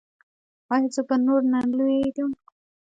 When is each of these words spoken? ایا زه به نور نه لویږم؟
ایا 0.73 0.89
زه 0.95 1.01
به 1.07 1.15
نور 1.25 1.41
نه 1.53 1.59
لویږم؟ 1.77 2.31